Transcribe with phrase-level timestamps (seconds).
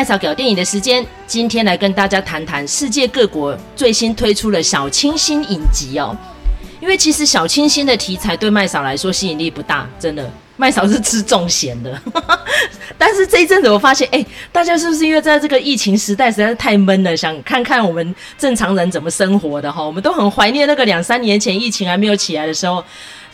[0.00, 6.16] 麦嫂搞电影的时间，今天来跟大家谈谈世界各国最新推出的小清新影集哦。
[6.80, 10.26] 因为其实小清新的题材对麦嫂来说吸引力不大，真的。
[10.56, 12.00] 麦嫂是吃重咸的，
[12.96, 19.84] 但是这一阵子我发现，哎、大家是不是因为在这个疫情时代实在是太闷了，想看看我们正常人怎么生活的哈？
[19.84, 22.82] 我们都很怀念那个两三年前疫情还没有起来的时候，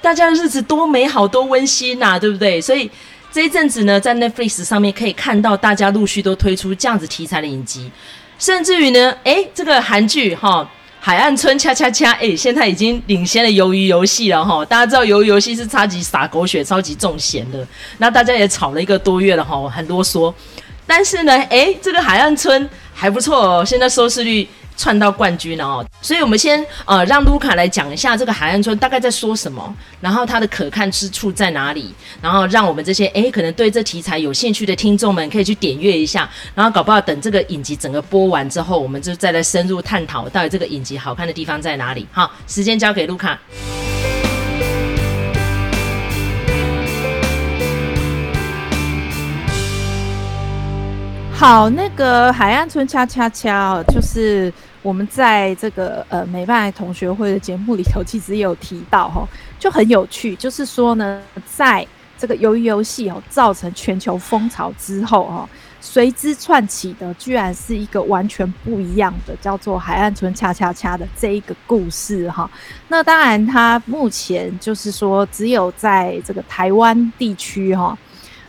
[0.02, 2.60] 大家的日子多美好多温馨呐，对不对？
[2.60, 2.90] 所以。
[3.36, 7.90] 这一阵子呢，在 Netflix 上面可以看到大家陆续都推出这样子题材的影集，
[8.38, 10.62] 甚至于呢，哎，这个韩剧哈
[10.98, 14.64] 《海岸村恰恰恰》哎，现在已经领先了《鱿鱼游戏》了哈。
[14.64, 17.68] 大家知道《鱿鱼游戏》是超级洒狗血、超级重咸的，
[17.98, 20.32] 那大家也吵了一个多月了哈，很啰嗦。
[20.86, 22.64] 但是呢，哎，这个《海岸村》
[22.94, 24.48] 还不错哦，现在收视率。
[24.78, 42.06] 窜到冠军了哦，所以我们先呃让卢卡来讲一下这个海岸村大概在说什么，然后它的可看之处在哪里，然后让我们这些诶可能对这题材有兴趣的听众们可以去点阅一下，然后搞不好等这个影集整个播完之后，我们就再来深入探讨到底这个影集好看的地方在哪里。
[42.12, 43.36] 好，时间交给卢卡。
[51.32, 54.52] 好，那个海岸村恰恰恰就是。
[54.86, 59.26] 我们在这个呃美拜同学会的节目里头，其实也有提到哈，
[59.58, 61.84] 就很有趣，就是说呢，在
[62.16, 65.48] 这个鱿鱼游戏哦造成全球风潮之后哈，
[65.80, 72.48] 随之串起的居然是一个完全不一样的，叫做海岸村恰恰恰的这一个故事哈。
[72.86, 77.98] 那当然，它目前就是说只有在这个台湾地区哈，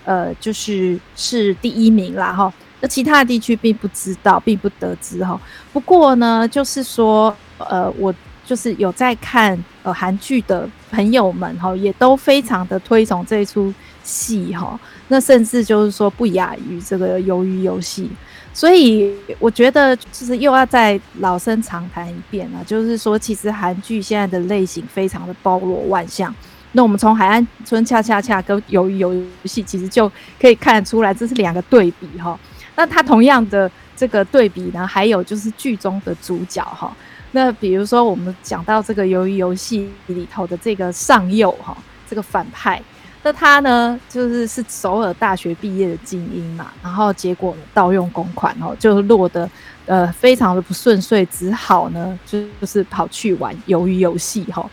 [0.05, 2.53] 呃，就是是第一名啦哈。
[2.80, 5.39] 那其他的地区并不知道，并不得知哈。
[5.73, 8.14] 不过呢，就是说，呃，我
[8.45, 13.73] 就是有在看呃韩剧的朋友们哈，也都非常的推崇这一出
[14.04, 14.80] 戏哈。
[15.08, 18.10] 那甚至就是说不亚于这个鱿鱼游戏。
[18.54, 26.33] 所以我觉得就是又要再老生常谈一遍了，就是说其实韩剧现在的类型非常的包罗万象。
[26.71, 29.14] 那我们从海岸村恰恰恰跟鱿鱼游
[29.45, 32.37] 戏其实就可以看得出来，这是两个对比哈。
[32.77, 36.95] 那它同样的这个对比呢，还有就是剧中的主角哈。
[37.32, 41.76] 那比如说我们讲到这个鱿鱼游戏里头的这个上佑哈，
[42.08, 42.80] 这个反派，
[43.23, 49.49] 那他呢就是是首尔大学毕业的精英嘛，然后结果盗用公款哦，就落得
[49.87, 54.70] 呃非常的不顺遂，只好呢就就是跑去玩鱿鱼游戏哈。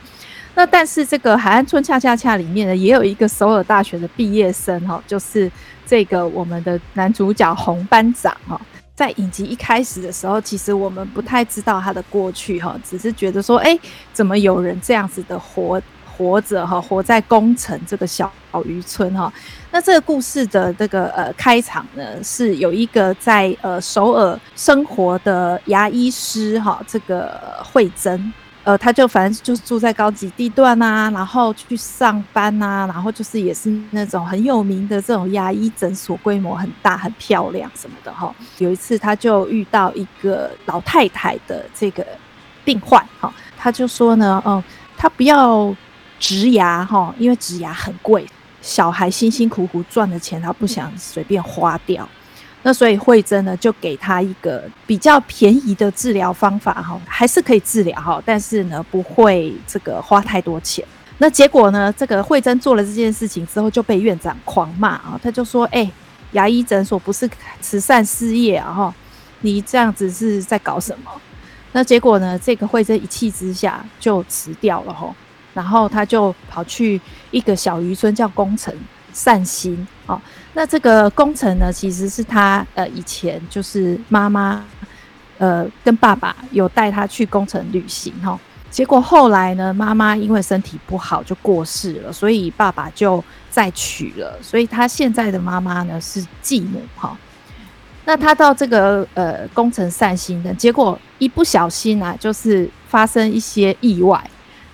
[0.54, 5.50] 那但是这个海岸村恰恰恰里面呢，也有一个首尔大学的毕业生哈，就是。
[5.86, 8.60] 这个我们的男主角洪班长哈，
[8.94, 13.78] 在影集一开始的时候，其实我们不太知道他的过去哈，只是觉得说，哎，
[14.12, 15.80] 怎么有人这样子的活
[16.16, 18.32] 活着哈，活在宫城这个小
[18.64, 19.32] 渔村哈？
[19.72, 28.32] 那这个故事的这个呃开场呢，是有一个在呃首尔生活的牙医师哈，这个惠珍。
[28.64, 38.34] 呃，他就反正就是住在高级地段啊，然后去上班啊，然后就是也是那种很有名的这种牙医诊所，规模很大、很漂亮什么的哈。
[38.56, 42.06] 有一次，他就遇到一个老太太的这个
[42.64, 44.64] 病患哈，他就说呢，嗯，
[44.96, 45.76] 他不要
[46.19, 48.26] 植牙哈，因为植牙很贵，
[48.62, 52.08] 小孩辛辛苦苦赚的钱，他不想随便花掉。
[52.66, 60.82] 那所以惠珍呢，就给他一个比较便宜的治疗方法哈，还是可以治疗哈，但是呢不会这个花太多钱。
[61.19, 65.88] 那结果呢，这个惠珍做了这件事情之后就被院长狂骂啊，他就说：“哎，
[66.32, 67.28] 牙医诊所不是
[67.60, 68.94] 慈善事业啊哈，
[69.42, 71.10] 你这样子是在搞什么？”
[71.72, 75.14] 那结果呢，这个惠珍一气之下就辞掉了哈，
[75.52, 76.98] 然后他就跑去
[77.31, 78.75] 一个小渔村叫宫城
[79.14, 80.20] 散心哦。
[80.52, 84.62] 那这个工程呢，其实是他呃以前就是妈妈
[85.38, 88.38] 呃跟爸爸有带他去工程旅行哈，
[88.70, 97.16] 结果后来呢，妈妈因为身体不好就过世了，所以爸爸就再娶了，所以他现在的妈妈呢是继母哈。
[98.05, 104.22] 那他到这个呃工程散心的结果一不小心啊，就是发生一些意外，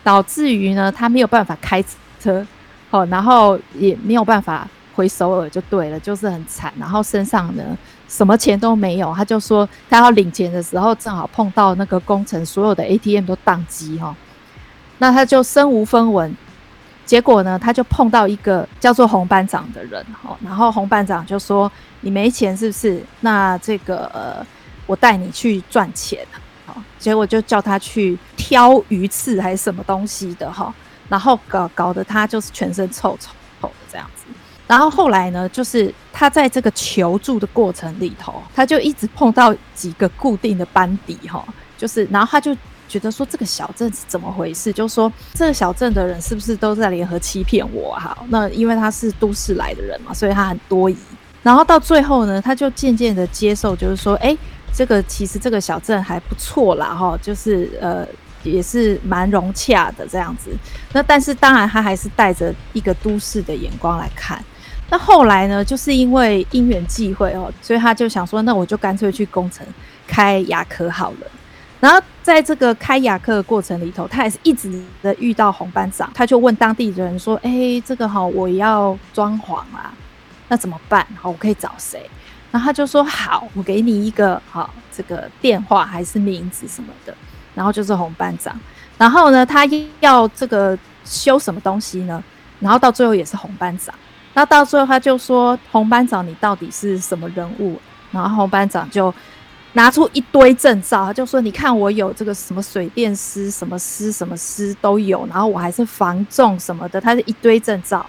[0.03, 1.83] 导致于呢他没有办法开
[2.21, 2.45] 车，
[2.91, 4.69] 好，然后也没有办法。
[4.93, 7.63] 回首尔就对了，就是很惨，然后身上呢
[8.07, 9.15] 什么钱都没有。
[9.15, 14.15] 他就说他要领钱的时候，正好碰到那个工程，所有的 ATM 都宕机哈。
[14.99, 16.37] 那他就身无分文，
[17.07, 20.37] 结果呢，他就碰到一个叫做洪班长的人哈。
[20.45, 21.71] 然后洪班长就说
[22.03, 23.03] ：“你没钱是不是？
[23.21, 24.45] 那这个呃，
[24.85, 26.19] 我带你去赚钱。”
[26.67, 30.75] 好，结果就叫他去挑鱼刺还是什么东西的哈。
[31.11, 33.31] 然后搞搞得他就是全身臭臭
[33.61, 34.25] 臭的这样子。
[34.67, 41.45] 然后后来呢，就是他在这个求助的过程里头，他就一直碰到几个固定的班底哈，
[41.77, 42.57] 就是然后他就
[42.89, 48.17] 觉得说这个小镇是怎么回事，就说这个小镇的人是不是都在联合欺骗我哈？
[48.29, 50.97] 那因为他是都市来的人嘛，所以他很多疑。
[51.43, 54.39] 然后到最后呢，他就渐渐的接受，就是说，哎，
[54.73, 58.07] 这个其实这个小镇还不错啦哈，就是呃。
[58.43, 60.51] 也是蛮融洽的这样子，
[60.93, 64.43] 那但是当然他还是带着一个都市的眼光来看。
[64.89, 69.65] 那后来呢，就是因为因缘际会哦，所以他就想说，那我就干脆去工程
[70.07, 71.27] 开牙科好了。
[71.79, 79.95] 然后在这个开牙科的过程里头，他也是一直的遇到红班长，他就问当地人说：“哎，这个好，我要装潢啊，
[80.49, 81.07] 那怎么办？
[81.15, 82.03] 好，我可以找谁？”
[82.51, 87.15] 然后他就说：“好，我给你一个好这个电话还是名字什么的。”
[87.61, 88.59] 然后就是红班长，
[88.97, 89.69] 然后呢，他
[90.01, 90.75] 要这个
[91.05, 92.25] 修什么东西呢？
[92.59, 93.95] 然后到最后也是红班长。
[94.33, 97.79] 那到最后他就说：“红班长，你到底是什么人物？”
[98.13, 99.13] 然后红班长就
[99.75, 108.07] 拿出一堆证照，他就说：“你看我有这个什么水电师、什么师、什么师都有，然后我还是防重什么的，他是一堆证照。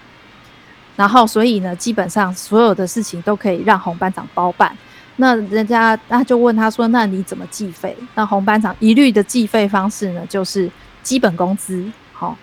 [0.95, 4.73] 然后所以呢，基本上所有的事情都可以让红班长包办。”
[5.21, 10.67] 那人家那就问他说：“那你怎么计费？”那红班长一律的计费方式呢，就是
[11.03, 11.85] 基本工资。
[12.11, 12.35] 好，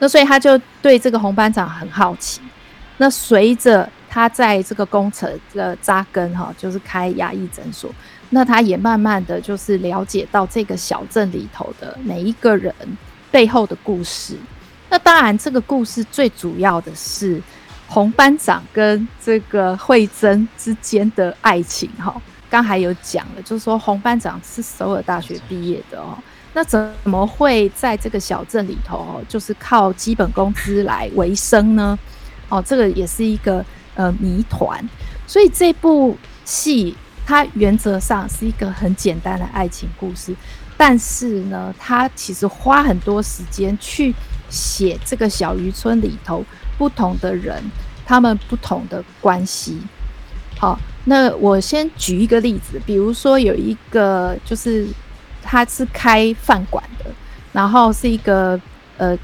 [0.00, 2.40] 那所以他就对这个红班长很好奇。
[2.96, 7.88] 那随着他在这个工程的扎根，哈，就是开牙医诊所，
[8.30, 12.74] 那他也慢慢的就是了解到这个小镇里头的每一个人
[13.30, 14.36] 背后的故事。
[14.90, 17.40] 那当然，这个故事最主要的是。
[17.94, 22.20] 红班长跟这个慧珍之间的爱情，哈，
[22.50, 26.18] 刚还有讲了，就是说红班长是首尔大学毕业的哦，
[26.54, 31.96] 那怎么会在这个小镇里头哦，就是靠基本工资来维生呢？
[32.48, 33.64] 哦，这个也是一个
[33.94, 34.84] 呃谜团。
[35.28, 40.34] 所以这部戏它原则上是一个很简单的爱情故事，
[40.76, 44.12] 但是呢，它其实花很多时间去
[44.50, 46.44] 写这个小渔村里头。
[46.76, 47.62] 不同的人，
[48.04, 49.80] 他们不同的关系。
[50.58, 54.86] 好，那我先举一个例子，比如说有一个就是
[55.42, 57.06] 他是开饭馆的，
[57.52, 58.58] 然后是一个
[58.96, 59.16] 呃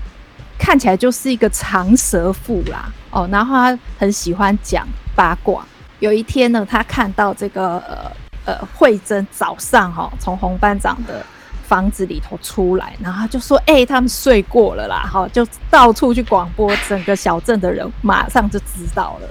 [0.58, 5.64] 看起来就是一个长舌妇啦，哦，然后他很喜欢讲八卦。
[6.00, 8.12] 有一天呢，他看到这个呃
[8.44, 11.24] 呃慧珍早上哈、哦、从红班长的。
[11.70, 19.28] 房子里头出来，然后就说：“哎、他们睡过了啦，哈，就到处去广播，整个小镇的人马上就知道了。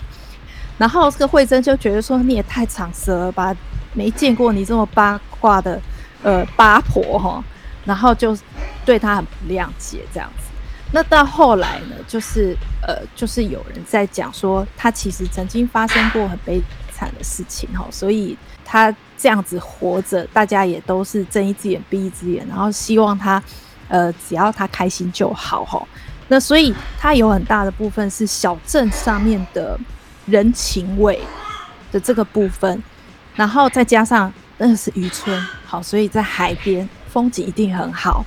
[0.77, 3.53] 然后这个慧珍就觉得说：你也太长舌了吧，
[3.93, 5.81] 没见过你这么八卦的
[6.23, 7.43] 呃八婆哈。
[7.83, 8.37] 然后就
[8.85, 10.45] 对他很不谅解这样子。
[10.93, 12.55] 那到后来呢，就是
[12.87, 16.61] 呃，就是有人在讲说，他其实曾经发生过很悲
[16.93, 18.95] 惨的事情哈，所以他。
[19.21, 23.43] 这样子活着，大家也都是睁一只眼闭一只眼，然后希望他，
[23.89, 25.85] 呃，只要他开心就好吼。
[26.29, 29.77] 那所以他有很大的部分是小镇上面的
[30.25, 31.19] 人情味
[31.91, 32.81] 的这个部分，
[33.35, 38.23] 然后再加上那是渔村，好，所以在海边风景一定很好，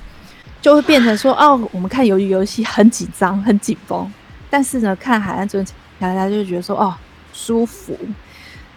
[0.61, 4.11] 就会变成说哦，我们看鱿鱼游戏很紧张很紧绷，
[4.49, 5.65] 但是呢，看海岸村
[5.97, 6.93] 大家就觉得说哦
[7.33, 7.97] 舒服。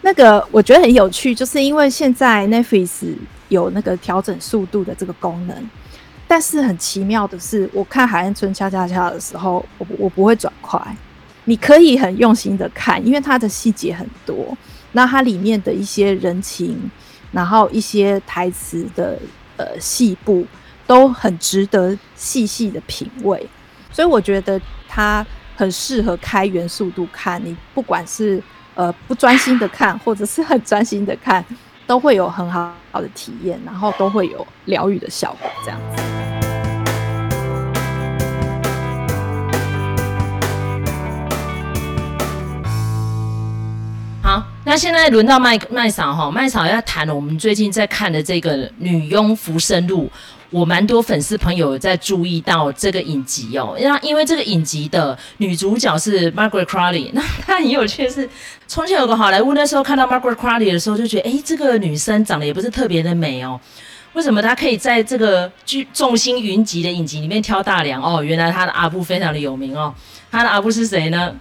[0.01, 3.13] 那个我觉得很有趣，就是因为现在 Netflix
[3.49, 5.69] 有那个调整速度的这个功能，
[6.27, 10.79] 但是很奇妙的是，我看《海岸村恰恰恰》的时候，我我不会转快，
[11.45, 14.55] 你可以很用心的看，因为它的细节很多，
[14.93, 16.89] 那它里面的一些人情，
[17.31, 19.19] 然后一些台词的
[19.57, 20.45] 呃细部，
[20.85, 23.45] 都很值得细细的品味，
[23.91, 25.25] 所以我觉得它
[25.55, 28.41] 很适合开原速度看，你不管是。
[28.77, 31.43] 呃，不专心的看，或者是很专心的看，
[31.87, 36.03] 都会有很好好的体验，然后都会有疗愈的效果，这样子。
[44.21, 50.05] 好，那现在轮到麦麦嫂哈，麦嫂要谈我们最近在看的这个《女佣浮生录》。
[50.49, 58.29] 我蛮多粉丝朋友在注意到这个影集哦，那因为这个影集的女主角是 Margaret Qualley， 那她很有趣的是，
[58.67, 63.59] 从前有个好莱坞，那时候看到 Margaret Qualley 的时候，就觉得，哎，这个女生长得也不是特别的美哦，
[64.13, 68.23] 为什么她可以在这个剧众星云集的影集里面挑大梁哦？
[68.23, 69.93] 原来她的阿布非常的有名哦，
[70.31, 71.35] 她的阿布是谁呢？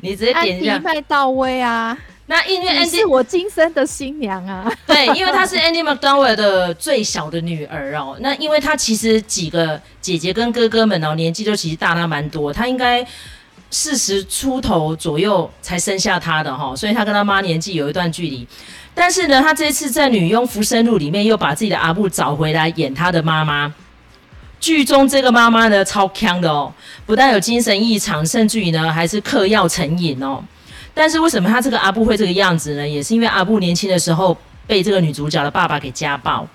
[0.00, 1.96] 你直接点一下，麦道威啊。
[2.28, 8.16] 那因为 Andy 是我今生的新娘啊， 对，因为她是 Andie MacDowell 的最小的女儿哦。
[8.20, 13.06] 那因为她其实几个姐姐跟哥哥们哦，年纪都其实大她蛮多，她应该
[13.70, 18.44] 四十出头左右才生下她的哈，所以她跟她妈年纪有一段距离。
[18.92, 23.72] 但是呢，她这次在《女佣浮生录》里面又把自己的阿布找回来演她的妈妈。
[24.58, 26.72] 剧中这个妈妈呢，超强的哦，
[27.04, 30.42] 不但有精神异常，甚至于呢还是嗑药成瘾哦。
[30.98, 32.88] 但是为什么他这个阿布会这个样子呢？
[32.88, 34.34] 也是因为阿布年轻的时候
[34.66, 36.48] 被这个女主角的爸爸给家暴。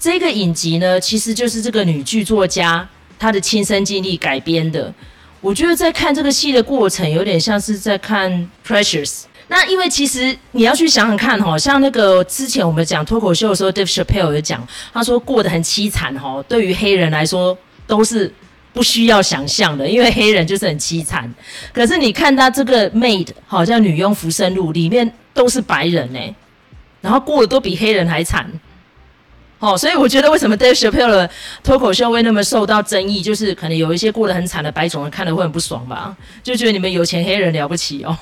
[0.00, 4.90] 这个影集呢，其实就是这个女剧作家她的亲身经历改编的。
[5.42, 8.32] 我觉得在看这个戏的过程，有点像是在看
[8.66, 9.04] 《Precious》。
[9.48, 17.56] 那因为其实你要去想想看，哈，像那个之前我们讲脱口秀的时候，Dave Chappelle 有讲，他说过得很凄惨，哈，对于黑人来说
[17.86, 18.32] 都是
[18.78, 21.28] 不需要想象的，因为黑人就是很凄惨。
[21.72, 26.32] 可是你看他这个 Maid，好像《女佣浮生录》里面都是白人哎，
[27.00, 28.48] 然后过得都比黑人还惨。
[29.58, 31.28] 哦，所以我觉得为什么 Dave Chappelle 的
[31.64, 38.16] 脱口秀会那么受到争议，就是可能有一些过得很惨的白种人看了会很不爽吧，就觉得你们有钱黑人了不起哦。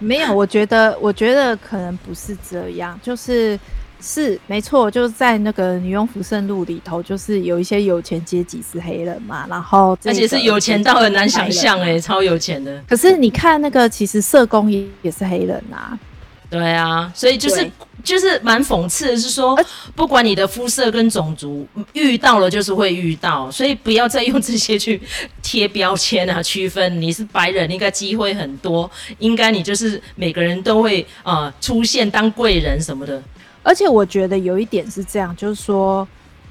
[0.00, 3.56] 没有，我觉得，我觉得可能不是这样，就是
[4.00, 12.82] 是没错，就是在那个《女佣福盛路》里头，就是有一些有钱阶级是黑人嘛，然后而且是有钱到很难想象哎，超有钱的。
[12.88, 15.98] 可是你看那个，其实社工也也是黑人啊。
[16.48, 17.70] 对啊，所以就是
[18.02, 19.56] 就是蛮讽刺的，是说
[19.94, 25.00] 不管你的肤色跟种族遇到了就是会遇到，所以不要再用这些去
[25.42, 28.90] 贴标签啊， 区分你是白人应该机会很多，
[29.20, 33.22] 应该你就是每个人都会啊、呃、出现当贵人什么的。
[33.62, 36.06] 而且我觉得有一点是这样，就是说，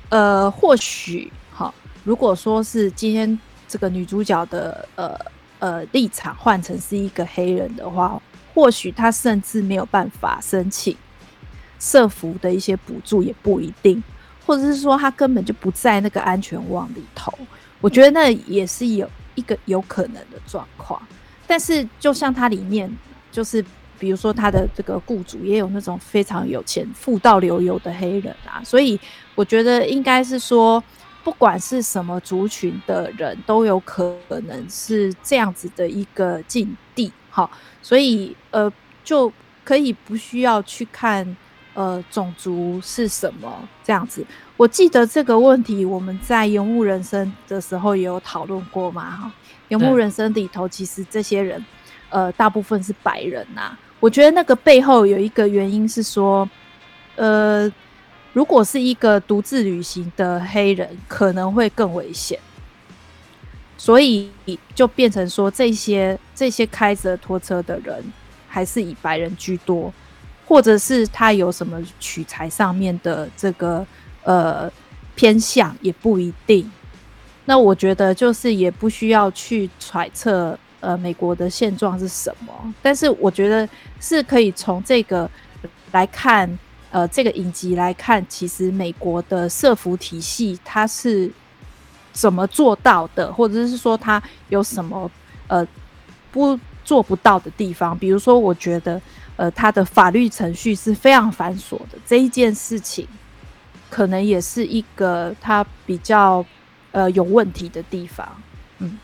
[0.09, 1.73] 呃，或许哈，
[2.03, 5.19] 如果说是今天这个女主角的呃
[5.59, 8.21] 呃立场换成是一个黑人的话。
[8.51, 10.93] 或许她甚至没有办法申请
[11.79, 14.03] 社服的一些补助，也不一定，
[14.45, 17.31] 或者是说她根本就不在那个安全网里头。
[17.79, 21.01] 我觉得那也是有一个有可能的状况。
[21.47, 22.91] 但是，就像它里面，
[23.31, 23.63] 就是
[23.99, 28.99] 比如说他的这个雇主也有那种非常有钱、富到流油的黑人啊，所以
[29.35, 30.81] 我觉得应该是说，
[31.23, 37.11] 不管是什么族群的人都有可能是这样子的一个境地。
[37.29, 37.49] 哈。
[37.81, 38.71] 所以，呃，
[39.03, 39.31] 就
[39.63, 41.37] 可以不需要去看，
[41.73, 44.25] 呃，种族是什么这样子。
[44.57, 49.27] 我记得这个问题我们在《游牧人生》的时候也有讨论过嘛，哈。
[49.69, 51.63] 《游牧人生》里头其实这些人，
[52.09, 53.79] 呃，大部分是白人呐、啊。
[53.99, 56.49] 我觉得那个背后有一个原因是说，
[57.15, 57.71] 呃，
[58.33, 62.39] 如果是一个独自旅行的黑人，可能会更危险。
[63.77, 64.29] 所以
[64.75, 68.03] 就变成说，这些这些开着拖车的人
[68.47, 69.93] 还是以白人居多，
[70.45, 73.85] 或者是他有什么取材上面的这个
[74.23, 74.69] 呃
[75.15, 76.69] 偏向也不一定。
[77.45, 83.67] 那我觉得就是也不需要去揣测呃美国的现状是什么，但是我觉得
[83.99, 85.29] 是可以从这个
[85.91, 86.59] 来看，
[86.91, 91.31] 呃这个影集来看，其实美国的社服体系它是。
[92.11, 95.09] 怎么做到的，或者是说它有什么
[95.47, 95.65] 呃
[96.31, 97.97] 不做不到的地方？
[97.97, 98.99] 比如说，我觉得
[99.37, 103.07] 呃它的法律程序是非常繁琐的，这一件事情
[103.89, 106.43] 可能也是一个他比较
[106.91, 108.27] 呃有问题的地方。
[108.79, 108.97] 嗯，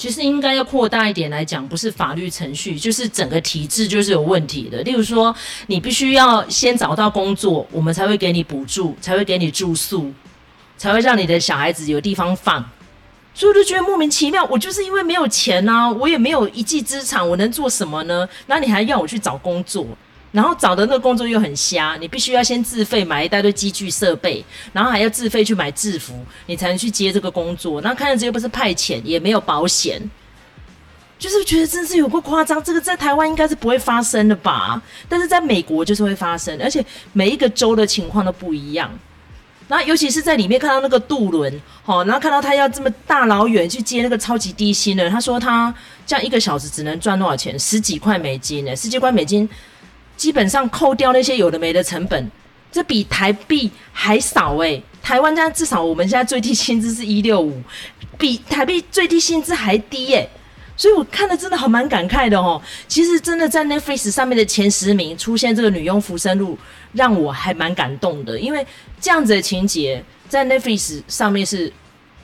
[0.00, 4.80] 其实应该要扩大一点来讲，不是法律程序，就是整个体制就是有问题的。
[4.82, 5.34] 例如说，
[5.66, 10.10] 你必须要先找到工作，我们才会给你补助，才会给你住宿。
[10.78, 12.64] 才会让你的小孩子有地方放，
[13.34, 14.42] 所以我就觉得莫名其妙。
[14.44, 18.26] 我就是因为没有钱啊，我也没有一技之长，我能做什么呢？
[18.46, 19.86] 那你还要我去找工作，
[20.32, 26.14] 然后找的那个工作又很瞎，你必须要先自费买一大堆机具设备，然后还要自费去买制服，
[26.46, 27.80] 你才能去接这个工作。
[27.80, 30.00] 那看着这又不是派遣，也没有保险，
[31.18, 32.62] 就是觉得真是有够夸张。
[32.62, 34.80] 这个在台湾应该是不会发生的吧？
[35.08, 38.90] 但是在美国就是会发生，而且每一个州的情况都不一样。
[39.66, 45.72] 那尤其是在里面看到那个渡轮，好，然后看到他要这么大老远去接那个超级低薪的，他说他
[46.04, 47.56] 这样一个小时只能赚多少钱？
[47.56, 48.74] 十几块美金呢？
[48.74, 49.48] 十几块美金，
[50.20, 52.30] 基本上扣掉那些有的没的成本，
[52.70, 54.82] 这比台币还少诶。
[55.00, 57.58] 台湾这样至少我们现在最低薪资是一六五，
[58.18, 60.28] 比台币最低薪资还低耶。
[60.76, 62.60] 所以我看的真的还蛮感慨的哦。
[62.86, 66.52] 其实真的在 Netflix 上面的前十名出现这个《女佣浮生路》，
[66.92, 68.66] 让我还蛮感动的，因为
[69.00, 71.72] 这样子的情节在 Netflix 上面是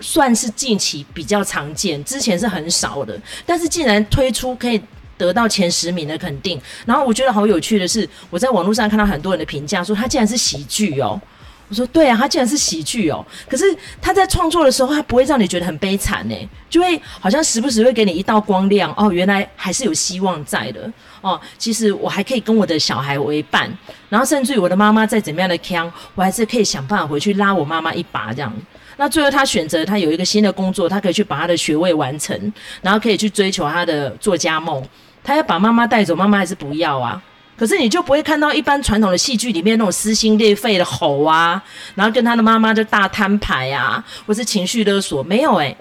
[0.02, 3.18] 算是近期比较常见，之前是很少的。
[3.46, 4.78] 但是竟然推出可以
[5.18, 11.20] 得到前十名的肯定，然后我觉得好有趣的是，我在网络上看到很多人的评价说它竟然是喜剧哦。
[11.68, 13.26] 我说对啊，他竟然是喜剧哦。
[13.48, 13.64] 可是
[14.00, 20.88] 他在创作的时候，他不会让你觉得很悲惨呢，就会好像时不时会给你一道光亮哦，原来还是有希望在的
[21.22, 21.40] 哦。
[21.58, 23.68] 其实我还可以跟我的小孩为伴，
[24.08, 28.52] 然后甚至于我的妈妈再怎么样的腔，我还是可以想办法回去拉我妈妈一把这样。
[28.96, 34.80] 那最后他选择他有一个新的工作，他可以去把他的学位完成，然后可以去追求他的作家梦。
[35.26, 37.20] 他要把妈妈带走，妈妈还是不要啊。
[37.56, 41.60] 可是你就不会看到一般传统的戏剧里面那种撕心裂肺的吼啊，
[41.94, 45.76] 然后跟他的妈妈就大摊牌啊，或是情绪勒索，没有诶、欸，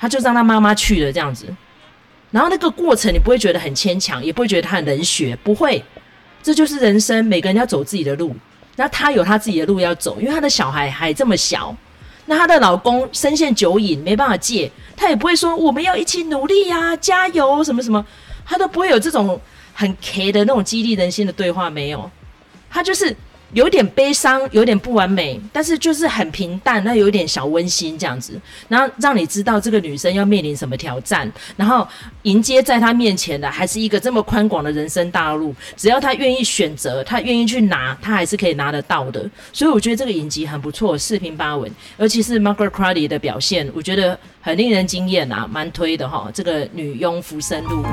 [0.00, 1.46] 他就让他妈妈去了这样子，
[2.30, 5.84] 然后那个过程你不会觉得很牵强，也不会觉得他很冷血，不会，
[6.42, 8.34] 这就是人生，每个人要走自己的路，
[8.76, 11.74] 那他有他自己的路要走，因为他的小孩还这么小，
[12.26, 18.06] 那他的老公深陷酒瘾没办法戒，他也不会说我们要一起努力呀、加油什么什么，
[18.44, 19.40] 他都不会有这种。
[19.74, 22.10] 很 K 的那种激励人心的对话没有，
[22.68, 23.16] 他就是
[23.52, 31.86] 有点悲伤，有点不完美，但是就是很平淡，那有点小温馨这样子，然后让你知道这个女生要面临什么挑战，然后
[32.22, 39.28] 迎接在她面前的还是一个这么宽广的人生大路，只要她愿意选择，她愿意去拿，她还是可以拿得到的。
[39.52, 46.30] 所以我觉得这个影集很不错，四平八稳，尤其是 Margaret Qualley 的表现，我觉得很令人惊艳啊，蛮推的哈。
[46.32, 47.84] 这个女佣浮生路。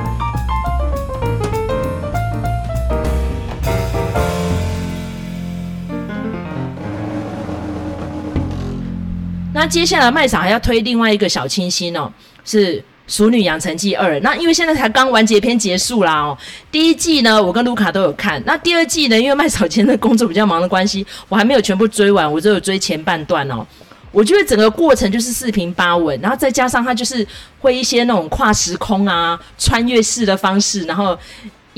[9.59, 12.09] 那接下来麦嫂还要推另外一个小清新哦，
[12.45, 14.15] 是《熟女养成记二》。
[14.21, 16.37] 那因为现在才刚完结篇结束啦哦，
[16.71, 18.41] 第一季呢我跟卢卡都有看。
[18.45, 23.67] 那第二季呢，因为麦嫂今天的工作比较忙的关系，我还没有全部追完，我只有追前半段哦。
[24.13, 27.27] 我觉得整个过程就是四平八稳，然后再加上它就是
[27.59, 31.19] 会一些那种跨时空啊、穿越式的方式，然后。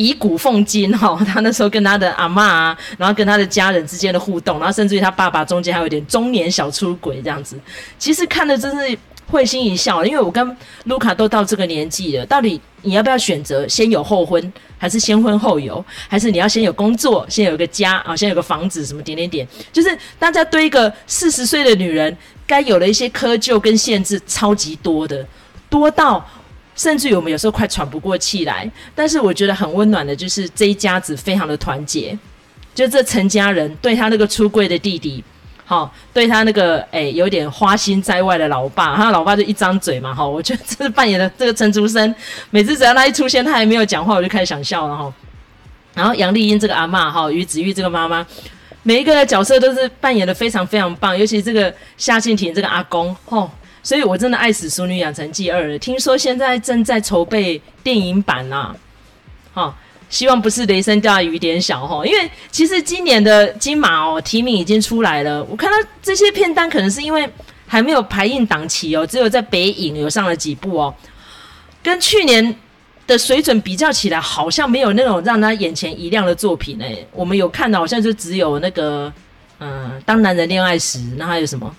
[0.08, 7.60] 以古奉今哈， 他那时候跟他的阿嬷啊，然后跟他的家人之间的互动，然后甚至于他爸爸中间还有点中年小出轨这样子，
[8.00, 10.04] 其实看的真是会心一笑。
[10.04, 22.16] 因为我跟卢卡都到这个年纪了，到底你要不要选择先有后婚，还是先婚后有，还是你要先有工作，先有个家啊，先有个房子，什么点点点，就是大家对一个四十岁的女人
[22.48, 25.26] 该有的一些窠臼跟限制超级多的，
[25.70, 26.26] 多到。
[26.76, 32.18] 甚至于我们有时候快喘不过气来，但是我觉得很温暖的，就是这一家子非常的团结。
[32.74, 35.22] 就这陈家人对他那个出柜的弟弟，
[35.66, 42.16] 好、对他那个诶、有点花心在外的老爸，他老爸就一张嘴嘛，哈、我觉得这是扮演的这个陈竹生，
[42.50, 45.14] 每次只要他一出现，他还没有讲话，我就开始想笑了哈、
[45.94, 48.26] 然后杨丽英这个阿嬷，哈、于子玉这个妈妈，
[48.84, 53.52] 每一个角色都是扮演的非常非常棒，尤其这个夏庆婷这个阿公，哦。
[53.84, 55.80] 所以我真的爱死《淑女养成记二》了。
[55.80, 58.76] 听说现在正在筹备电影版呐、啊，
[59.54, 59.74] 好、哦，
[60.10, 62.06] 希望不是雷声大雨点小哈。
[62.06, 67.28] 因为其实今年的金马哦提名已经出来了，我看到这些片单可能是因为
[67.66, 70.94] 还没有排映档期哦，只有在北影有上了几部哦，
[71.82, 72.56] 跟去年
[73.08, 76.96] 的水准比较起来，好像没有那种让他眼前一亮的作品哎。
[77.12, 79.12] 我们有看到好像就只有那个
[79.60, 81.76] 嗯，当男人恋爱时，那还有什么？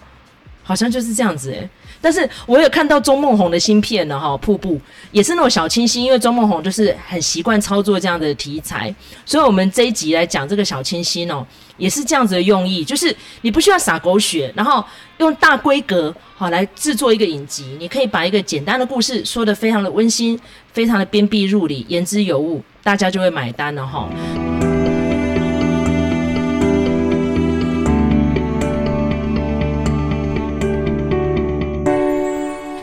[0.64, 1.68] 好像就是这样子哎。
[2.02, 4.78] 但是我有看到钟孟宏的新片了哈，瀑布
[5.12, 14.84] 也是那种小清新，因为钟孟宏就是很习惯操作这样的题材，所以我们这一集来讲这个小清新哦，也是这样子的用意，就是你不需要撒狗血，然后
[15.18, 20.38] 用大规格好来制作一个影集，你可以把一个简单的故事说得非常的温馨，
[20.72, 24.08] 非常的鞭辟入里，言之有物，大家就会买单了哈。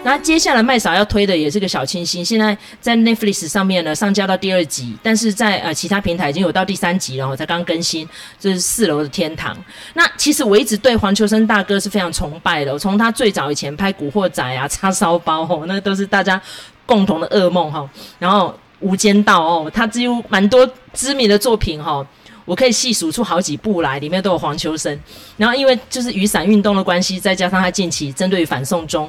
[0.10, 9.56] 那接下来麦嫂要推的也是个小清新，现在在 Netflix 上面呢上架到第二集，但是在呃其他平台已经有到第三集了，才刚更新，这是四楼的天堂。
[9.94, 16.42] 那其实我一直对黄秋生大哥是非常崇拜的，我从他最早以前拍《古惑仔》啊、叉烧包吼，那都是大家
[16.88, 17.88] 共同的噩梦哈。
[18.18, 18.48] 然后
[18.80, 22.04] 《无间道》哦，他几乎蛮多知名的作品哈，
[22.46, 25.00] 我可以细数出好几部来，里面都有黄秋生。
[25.38, 29.08] 然后因为就是雨伞运动的关系，再加上他近期针对反送中。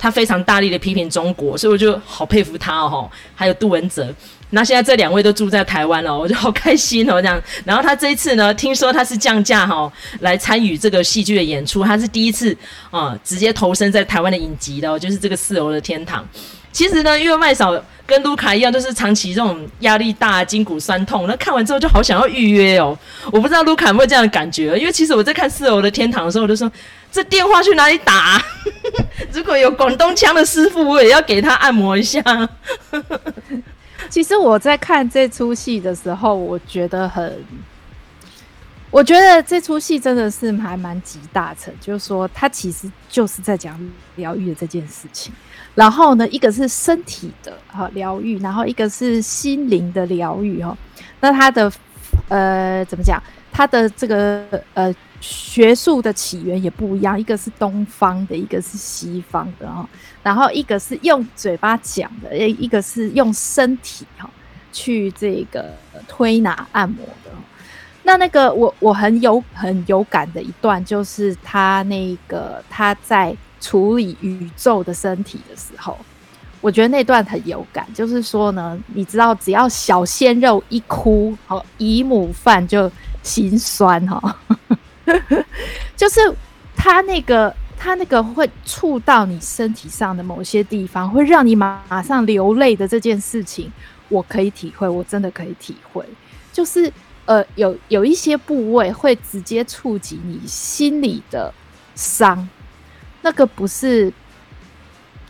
[0.00, 3.08] 他非常大力的批评中国，所以我就好佩服他哦。
[3.34, 4.12] 还有杜文泽，
[4.48, 7.20] 那现在这两位都住在台湾了，我就好开心哦。
[7.20, 12.56] 这样，然后他这一次呢，听说他是降价哈，来参与这个戏剧的演出，他是第一次
[12.90, 16.26] 啊，直接投身在台湾的影集的，哦就是这个四楼的天堂。
[16.72, 22.96] 其实呢，因为麦嫂跟卢卡一样，都是长期这种压力大、筋骨酸痛，那看完之后就好想要预约哦。
[23.30, 26.70] 我不知道卢卡有没有这样的感觉，因为其实我在看四楼的天堂的时候，我就说。
[27.12, 28.40] 这电话去哪里打？
[29.32, 32.22] 如果有广东腔的师傅，我也要给他按摩一下。
[34.08, 37.44] 其实我在看这出戏的时候，我觉得很
[38.90, 43.78] 我觉得这出戏真的是还蛮集大成，就是说他其实就是在讲
[44.16, 45.32] 疗愈的这件事情。
[45.74, 50.76] 然后呢，一个是身体的哈疗愈，然后一个是心灵的疗愈哈。
[51.20, 51.70] 那他的
[52.28, 53.22] 呃怎么讲？
[53.52, 59.88] 他的这个呃学术的起源也不一样，一个是东方的，一个是西方的哈。
[60.22, 64.28] 然后一个是用嘴巴讲的，一个是用身体哈
[64.72, 65.72] 去这个
[66.08, 67.30] 推拿按摩的。
[68.02, 73.36] 那那个我我很有很有感的一段，就是他那个他在。
[73.62, 75.94] 处理宇宙的身体的时候，
[76.62, 77.86] 我觉得那段很有感。
[77.92, 82.90] 就是说呢，你知道，只要小鲜肉一哭，好姨母饭就
[83.22, 84.34] 心酸哈。
[85.96, 86.20] 就是
[86.76, 93.70] 他那个他那个会触到你身体上的某些地方，会让你马马上流泪的这件事情，
[94.08, 96.04] 我可以体会，我真的可以体会。
[96.52, 96.92] 就是
[97.26, 101.52] 呃，有有一些部位会直接触及你心里的
[101.94, 102.48] 伤。
[103.22, 104.12] 那个不是，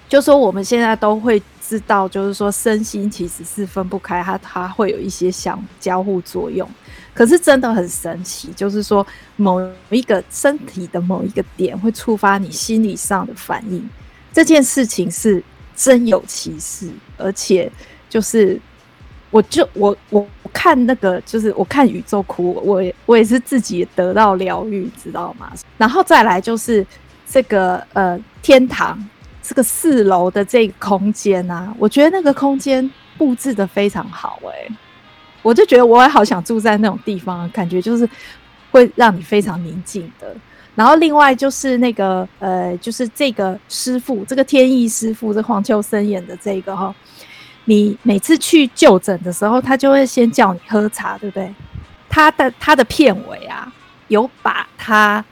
[0.09, 6.69] 就说我们现在都会知道，就是说身心其实是分不开，它它会有一些相交互作用。
[7.15, 9.07] 可是真的很神奇，就是说
[9.37, 13.89] 某一个身体的某一个点会触发你心理上的反应，
[14.33, 15.41] 这件事情是
[15.77, 17.71] 真有其事，而且
[18.09, 18.61] 就是
[19.31, 25.53] 我就我我看那个就是我看宇宙哭，我也我也是自己得到疗愈，知道吗？
[25.79, 26.85] 然后再来就是。
[27.33, 28.99] 这个呃，天堂
[29.51, 34.69] 这个四楼的这个空间啊，我觉得那个空间布置得非常好哎、
[35.43, 38.09] 我就觉得我也好想住在那种地方，感觉就是
[38.71, 40.33] 会让你非常宁静的。
[40.77, 46.95] 然后另外就是那个呃，就是这个师傅，这个天意师傅，这黄秋生演的这个哈，
[47.65, 51.53] 你每次去就诊的时候，他就会先叫你喝茶，对不对？
[52.09, 53.67] 他的他的片尾啊，
[54.07, 55.25] 有把他。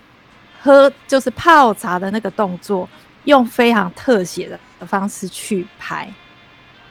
[0.61, 2.87] 喝就是泡茶的那个动作，
[3.29, 6.11] 用非常特写的方式去拍，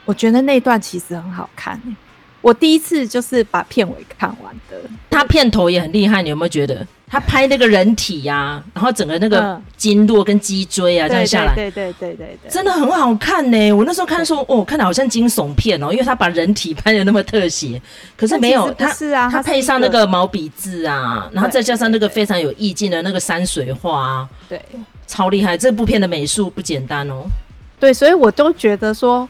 [0.04, 1.96] 我觉得那段其实很好看欸。
[2.40, 6.86] 我第一次就是把片尾看完的，他片头也很厉害，你有没有觉得？
[7.10, 13.72] 他拍那个人体呀、啊，然后整个那个经络跟脊椎啊，这样下来，对对对对对，真的很好看呢。
[13.72, 17.80] 我那时候看说，哦，看的好像惊悚片哦，因为他把人体拍的那么特写，
[18.14, 24.62] 可是没有，他是啊，他配上那个毛笔字啊，然后再加上那个非常有意境的那个山水画，对，
[25.08, 25.58] 超厉害。
[25.58, 27.24] 这部片的美术不简单哦。
[27.80, 29.28] 对，所以我都觉得说。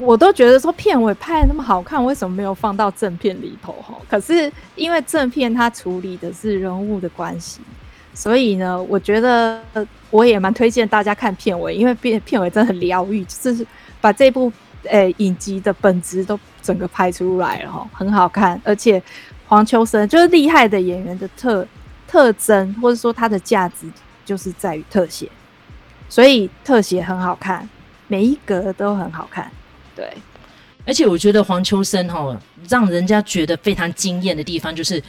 [0.00, 3.72] 我都觉得说片尾拍得那么好看，为什么没有放到正片里头？
[3.80, 7.62] 哈，可是因为正片它处理的是人物的关系，
[8.12, 9.58] 所以呢，我觉得
[10.10, 13.66] 我也蛮推荐大家看片尾，因为片片尾真的很疗愈，就是
[13.98, 18.60] 把这部诶、影集的本质都整个拍出来了，哈，很好看。
[18.62, 19.02] 而且
[19.46, 21.66] 黄秋生就是厉害的演员的特
[22.06, 23.86] 特征，或者说他的价值
[24.28, 25.26] 就是在于特写，
[26.06, 27.66] 所以特写很好看，
[28.08, 29.50] 每一格都很好看。
[29.96, 30.06] 对，
[30.84, 32.38] 而且我觉得黄秋生哈，
[32.68, 35.02] 让人家觉得非常惊艳的地方，就是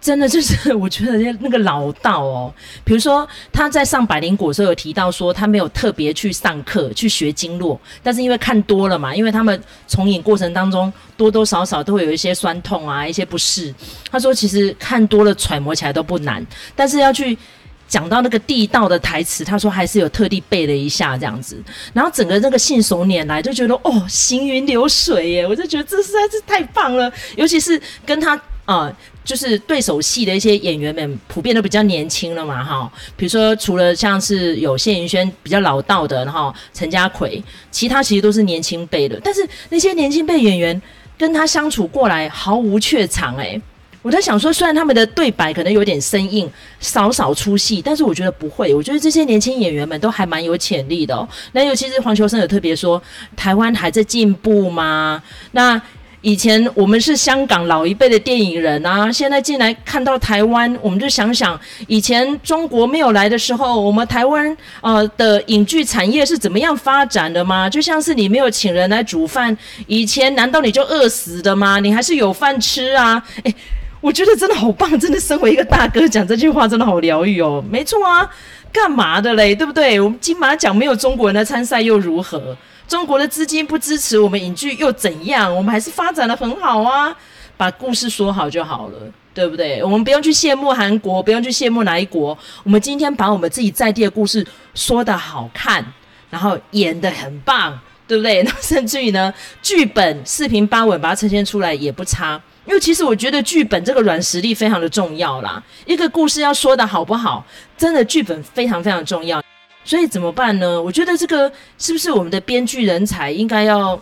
[0.00, 2.52] 真的就是 我觉得那个老道哦，
[2.84, 13.72] 比如说他在上百灵果时候有提到说，他没有特别去上课去学经络，但是因为看多了嘛，因为他们从影过程当中多多少少都会有一些酸痛啊，一些不适。
[14.10, 17.38] 他说其实看多了揣摩起来都不难，但是要去。
[17.88, 21.56] 讲到那个地道的台词，他说还是有特地背了一下这样子，
[21.92, 27.12] 然后整个那个信手拈来就觉得哦，行云流水耶，我就觉得这实在是太棒了。
[27.36, 28.92] 尤其是跟他啊、
[29.24, 32.92] 就是对手戏的一些演员们，普遍都比较年轻了嘛，哈。
[33.16, 39.20] 比如说除了像是有谢盈萱比较老道的，然后陈家奎，其他其实都是年轻辈的。
[39.22, 40.82] 但是那些年轻辈演员
[41.16, 43.60] 跟他相处过来毫无怯场，哎。
[44.06, 48.72] 我在想说，虽然他们的对白可能有点生硬，少少出戏，但是我觉得不会。
[48.72, 51.28] 我觉得这些年轻演员们都还蛮有潜力的哦。
[51.50, 53.02] 那尤其是黄秋生有特别说，
[53.34, 55.20] 台湾还在进步吗？
[55.50, 55.82] 那
[56.20, 67.68] 以前我们是香港老一辈的电影人啊，现在进来看到台湾，我们就想想以前中国没有来的时候，我们台湾呃的影剧产业是怎么样发展的吗？
[67.68, 71.80] 就像是你没有请人来煮饭，以前难道你就饿死的吗？
[71.80, 73.20] 你还是有饭吃啊？
[73.42, 73.52] 诶。
[74.00, 77.64] 我觉得真的好棒，真的身为一个大哥讲这句话真的好疗愈哦。
[77.70, 78.28] 没错啊，
[78.72, 79.54] 干嘛的嘞？
[79.54, 80.00] 对不对？
[80.00, 82.56] 我们金马奖没有中国人来参赛又如何？
[82.86, 85.54] 中国的资金不支持我们影剧又怎样？
[85.54, 87.16] 我们还是发展的很好啊。
[87.56, 88.98] 把故事说好就好了，
[89.32, 89.82] 对不对？
[89.82, 92.36] 我们不用去羡慕韩国，不用去羡慕哪一国。
[92.62, 95.82] 我们今天把我们自己在地的故事说得好看，
[96.28, 98.42] 然后演得很棒，对不对？
[98.42, 99.32] 那甚至于呢，
[99.62, 102.38] 剧本四平八稳把它呈现出来也不差。
[102.66, 105.62] 因为其实我觉得剧本这个软实力非常的重要啦。
[105.86, 107.44] 一个故事要说得好不好，
[107.78, 109.42] 真的剧本非常非常重要。
[109.84, 110.82] 所以怎么办呢？
[110.82, 113.98] 我觉得这个是不是我们的编剧人才应该要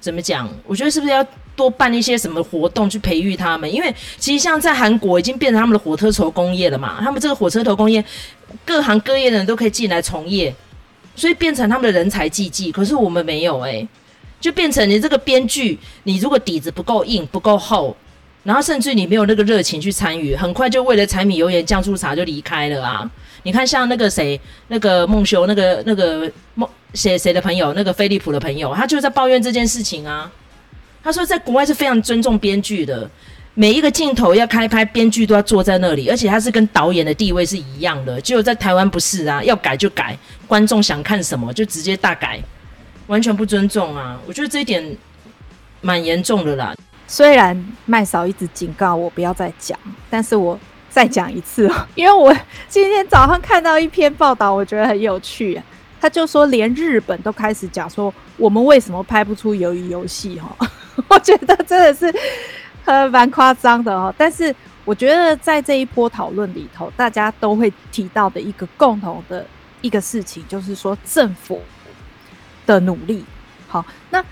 [0.00, 0.50] 怎么讲？
[0.66, 3.72] 我觉得是不是要多办一些什么活动去培育他们？
[3.72, 8.04] 因为其实像在韩国已经变成他们的火车头工业了嘛，他们这个火车头工业
[8.64, 10.52] 各行各业的人都可以进来从业，
[11.14, 12.72] 所以变成他们的人才济济。
[12.72, 13.86] 可是我们没有诶、
[14.40, 17.94] 就变成你这个编剧，你如果底子不够硬、不够厚，
[18.42, 23.08] 然后甚至你没有那个热情去参与，很快就为了柴米油盐酱醋茶就离开了啊！
[23.42, 30.30] 你看，像那个谁，那个孟修，那个那个孟谁谁的朋友，那个飞利浦的朋友，他就在抱怨这件事情啊。
[31.02, 33.10] 他说，在国外是非常尊重编剧的，
[33.54, 38.20] 每一个镜头要开拍，编剧都要坐在那里，而且他是跟导演的地位是一样的。
[38.20, 42.38] 只有在台湾不是啊，要改就改，观众想看什么就直接大改。
[43.10, 44.16] 完全不尊重啊！
[44.24, 44.96] 我觉得这一点
[45.80, 46.72] 蛮严重的啦。
[47.08, 49.76] 虽然麦嫂一直警告我不要再讲，
[50.08, 50.56] 但是我
[50.88, 52.32] 再讲一次哦， 因为我
[52.68, 55.60] 今天早上看到一篇报道，我觉得很有趣。
[56.00, 60.38] 他就说，连日本都开始讲说，我们为什么拍不出鱿鱼游戏？
[60.38, 60.56] 哈，
[61.10, 62.14] 我觉得真的是
[62.84, 64.14] 呃蛮夸张的哦。
[64.16, 69.44] 但是我觉得在这一波讨论里头，大家都会提到的一个共同的
[69.80, 71.60] 一个事情，就是说政府。
[72.70, 73.24] 的努力，
[73.66, 74.24] 好，那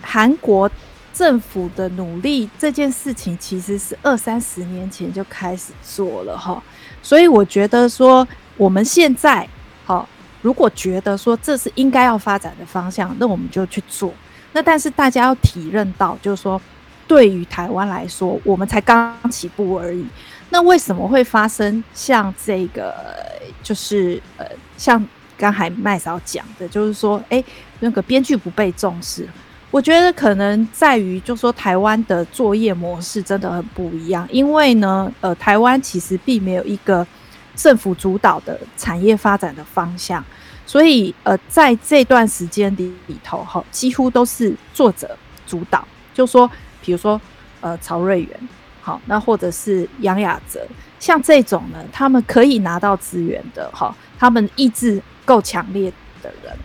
[0.00, 0.70] 韩国
[1.12, 6.62] 政府的努力这件事情，其实是二三十年前就开始做了哈，
[7.02, 9.48] 所以我觉得说我们现在
[9.84, 10.08] 好，
[10.42, 14.14] 如果觉得说这是应该要发展的方向，那我们就去做。
[14.52, 16.60] 那但是大家要体认到，就是说
[17.08, 20.06] 对于台湾来说，我们才刚起步而已。
[20.50, 22.94] 那为什么会发生像这个，
[23.60, 25.04] 就是呃，像。
[25.42, 27.42] 刚才麦嫂讲的，就是说，哎、
[27.80, 29.28] 那个编剧不被重视，
[29.72, 34.24] 我觉得可能在于，就说台湾的作业模式真的很不一样。
[34.30, 37.04] 因为呢，呃，台湾其实并没有一个
[37.56, 40.24] 政府主导的产业发展的方向，
[40.64, 45.84] 所以呃，在这段时间里里头，哈，几乎都是作者主导。
[46.14, 46.48] 就说，
[46.80, 47.20] 比如说，
[47.60, 48.48] 呃，曹瑞元，
[48.80, 50.64] 好，那或者是杨雅哲，
[51.00, 55.02] 像这种呢，他们可以拿到资源的，哈，他们意志。
[55.24, 56.56] 够强烈的人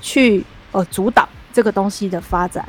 [0.00, 2.66] 去呃主导这个东西的发展，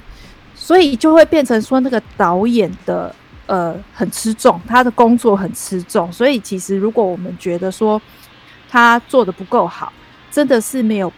[0.56, 3.14] 所以就会变成说那个导演的
[3.46, 6.12] 呃很吃重，他的工作很吃重。
[6.12, 8.02] 所以其实如果我们觉得说
[8.70, 9.92] 他做的不够好，
[10.32, 11.12] 真的是没有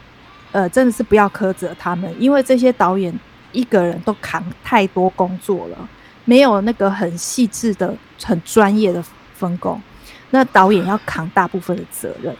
[0.52, 3.18] 呃真的是不要苛责他们，因为这些导演
[3.52, 5.90] 一个人都扛太多工作了，
[6.26, 9.82] 没有那个很细致的、很专业的分工，
[10.32, 12.36] 那导演要扛大部分的责任。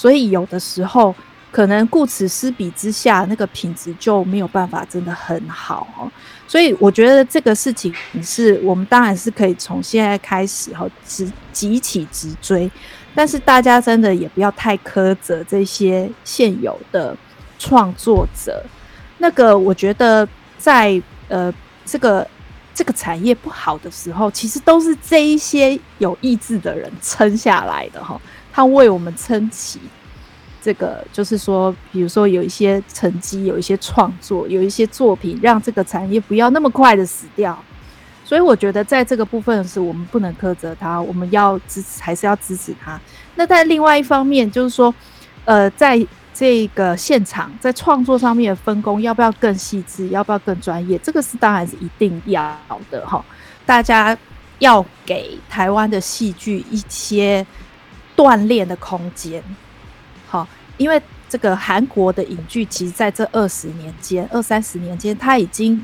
[0.00, 1.14] 所以有的时候
[1.52, 6.10] 可能顾此失彼之下，那个品质就没有办法真的很好哦。
[6.48, 12.70] 所以我觉得这个事情是我们当然是可以从现在开始哈，直急起直追。
[13.14, 17.14] 但是大家真的也不要太苛责这些现有的
[17.58, 18.64] 创作者。
[19.18, 21.52] 那个我觉得在呃
[21.84, 22.26] 这个
[22.72, 28.18] 这个产业不好的时候，其实都是这一些有意志的人撑下来的哈。
[28.52, 29.80] 他为我们撑起
[30.62, 37.58] 这个，就是说，比如说有一些成绩，有一些创作，有一些作品，让这个产业不要那么快的死掉。
[38.24, 43.00] 所以我觉得，在这个部分是我们不能苛责他，我们要支持，还是要支持他。
[43.36, 44.94] 那在另外一方面，就是说，
[45.46, 50.08] 呃，在这个现场，在创作上面的分工，要不要更细致？
[50.08, 50.98] 要不要更专业？
[50.98, 52.54] 这个是当然是一定要
[52.90, 53.24] 的哈。
[53.64, 54.16] 大家
[54.58, 57.44] 要给台湾的戏剧一些。
[58.20, 59.42] 锻炼的空间，
[60.28, 65.82] 好，因为这个韩国的影剧，其实在这二十年间、二三十年间，他已经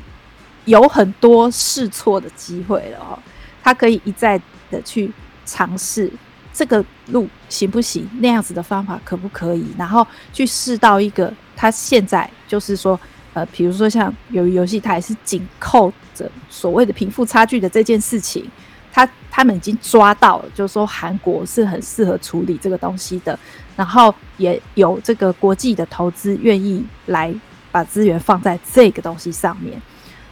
[0.65, 3.17] 有很多试错的机会了哦。
[3.63, 5.11] 他可以一再的去
[5.47, 6.11] 尝试
[6.53, 12.99] 这个路行不行，那样子的方法可不可以，然后去试到一个他现在就是说，
[13.33, 18.47] 呃，比如说像有游戏，他也是紧扣着所谓的贫富差距的这件事情。
[18.91, 23.37] 他他们已经抓到了，就是说韩国是很适合处理这个东西的，
[23.75, 27.33] 然后也有这个国际的投资愿意来
[27.71, 29.79] 把资源放在这个东西上面，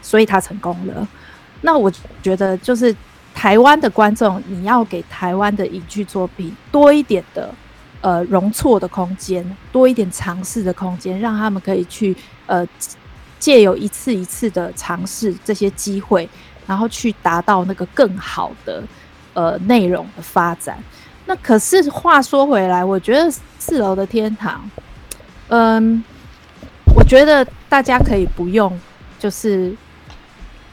[0.02, 1.08] 所以他成功了。
[1.62, 1.92] 那我
[2.24, 2.96] 觉得就是
[3.34, 7.54] 台湾的观众，你要给台湾的影剧作品多一点的
[8.02, 12.16] 呃容错的空间，多一点尝试的空间，让他们可以去
[12.48, 12.66] 呃
[13.38, 16.28] 借由一次一次的尝试这些机会。
[16.68, 18.84] 然后去达到那个更好的
[19.34, 20.78] 呃内容的发展。
[21.26, 24.70] 那可是话说回来，我觉得四楼的天堂，
[25.48, 26.04] 嗯，
[26.96, 28.80] 我觉得大家可以不用
[29.18, 29.76] 就是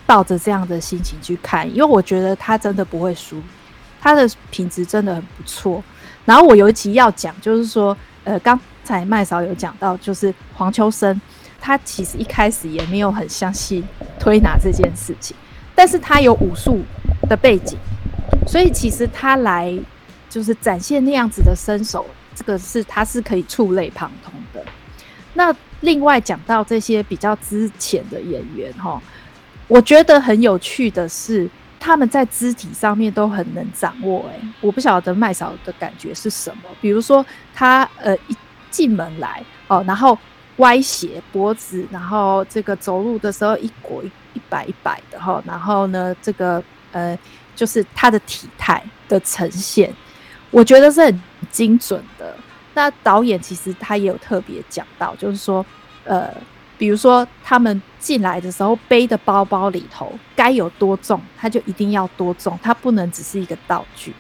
[0.05, 3.41] 抱着这样的心情去看，因为我觉得他真的不会输，
[4.01, 5.83] 他的品质真的很不错。
[6.25, 11.19] 然后我尤其要讲，就是说，呃，刚才麦嫂有讲到，就是黄秋生，
[11.61, 13.83] 他其实一开始也没有很相信
[14.21, 15.35] 推拿这件事情，
[15.75, 16.81] 但是他有武术
[17.29, 17.79] 的背景，
[18.47, 19.77] 所以其实他来
[20.29, 24.65] 就是展现那样子的身手，这个是他是可以触类旁通的。
[25.35, 29.01] 那另外讲到这些比较之前的演员哈，
[29.67, 31.49] 我觉得很有趣的是，
[31.81, 34.27] 他们在肢体上面都很能掌握。
[34.29, 36.63] 哎，我不晓得麦嫂的感觉是什么。
[36.81, 38.37] 比如说他呃一
[38.71, 40.17] 进门来哦，然后
[40.59, 44.11] 歪斜脖子，然后这个走路的时候一裹一
[44.49, 47.19] 摆一摆的哈，然后呢这个呃
[47.55, 49.93] 就是他的体态的呈现，
[50.51, 52.35] 我觉得是很精准的。
[52.75, 55.65] 那导演其实他也有特别讲到，就是说，
[56.05, 56.35] 呃，
[56.79, 64.15] 比如说他们进来的时候背的包包里头该有多重，他就一定要多重，他不能只是一个道具。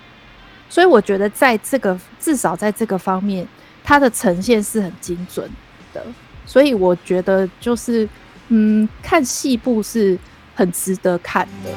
[0.68, 3.48] 所以我觉得在这个至少在这个方面，
[3.82, 5.50] 他的呈现是很精准
[5.94, 6.04] 的。
[6.44, 8.06] 所以我觉得就是，
[8.54, 10.18] 嗯，看细部是
[10.54, 11.70] 很值得看的。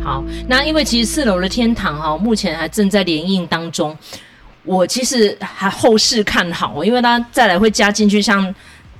[0.00, 3.96] 好，那因为其实四楼的天堂哈，目前还正在连映当中。
[4.62, 8.54] 我其实还后市看好，因为他再来会加进去像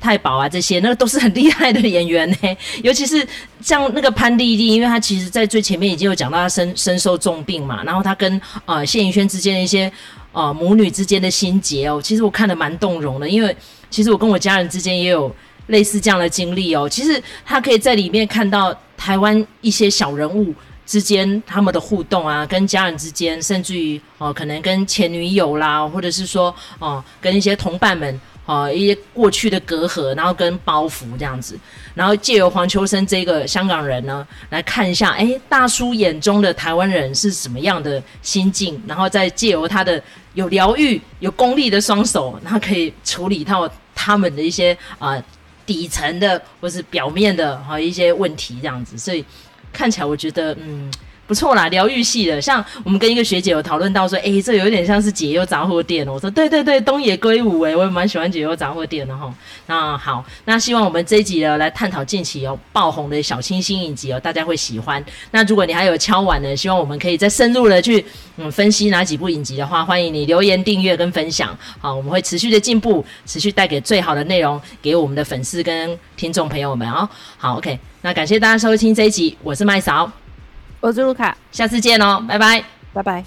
[0.05, 2.37] 太保啊这些，那个都是很厉害的演员呢。
[2.85, 3.27] 尤其是
[3.63, 9.91] 像那个潘丽丽，因为她其实在最前面已经有讲到她身身受重病嘛，然后她跟呃谢盈萱之间的一些
[10.33, 13.57] 呃母女之间的心结哦，其实我看得蛮动容的，因为
[13.89, 15.35] 其实我跟我家人之间也有
[15.69, 16.87] 类似这样的经历哦。
[16.87, 20.55] 其实他可以在里面看到台湾一些小人物。
[20.87, 31.59] 之间他们的互动啊，跟家人之间，甚至于哦、可能跟前女友啦，或者是说哦、跟一些同伴们、呃，一些过去的隔阂，然后跟包袱这样子，
[31.95, 40.03] 然后借由黄秋生这个香港人呢，来看一下，哎，大叔眼中的台湾人是什么样的心境，然后再借由他的
[40.35, 45.23] 有疗愈、有功力的双手，然后可以处理到他们的一些啊、
[45.65, 49.25] 底层的或是表面的哈、一些问题这样子，所以。
[49.77, 50.89] 看起来我觉得嗯
[51.27, 52.41] 不错啦，疗愈系的。
[52.41, 56.07] 像我们跟一个学姐有讨论到说，诶，这有点像是解忧杂货店。
[56.07, 59.33] 我说对对对，东野圭吾诶，我也蛮喜欢解忧杂货店的哈。
[59.67, 65.03] 那好，那希望我们这一集呢来探讨近期哦爆红的小清新影集哦，大家会喜欢。
[65.31, 68.05] 那如果你还有敲碗呢，希望我们可以再深入的去
[68.37, 71.57] 嗯分析哪几部影集的话，欢迎你留言、订阅跟分享。
[71.79, 77.09] 好，我们会持续的进步，持续带给最好的内容给我们的粉丝跟听众朋友们哦。
[77.39, 77.79] 好，OK。
[78.03, 80.11] 那感谢大家收听这一集，我是麦嫂，
[80.85, 83.25] 我是卢卡，下次见哦，拜拜，拜拜。